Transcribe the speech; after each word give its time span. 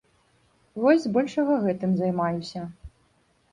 Вось 0.85 1.03
збольшага 1.03 1.53
гэтым 1.67 1.95
займаюся. 2.01 2.61